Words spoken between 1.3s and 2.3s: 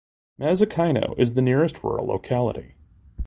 the nearest rural